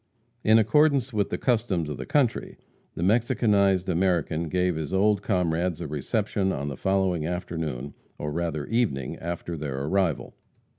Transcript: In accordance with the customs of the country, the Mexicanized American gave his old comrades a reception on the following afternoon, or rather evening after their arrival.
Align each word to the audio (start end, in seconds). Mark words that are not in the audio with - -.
In 0.43 0.57
accordance 0.57 1.13
with 1.13 1.29
the 1.29 1.37
customs 1.37 1.87
of 1.87 1.97
the 1.97 2.07
country, 2.07 2.57
the 2.95 3.03
Mexicanized 3.03 3.87
American 3.87 4.49
gave 4.49 4.75
his 4.75 4.91
old 4.95 5.21
comrades 5.21 5.79
a 5.79 5.85
reception 5.85 6.51
on 6.51 6.69
the 6.69 6.75
following 6.75 7.27
afternoon, 7.27 7.93
or 8.17 8.31
rather 8.31 8.65
evening 8.65 9.17
after 9.17 9.55
their 9.55 9.83
arrival. 9.83 10.33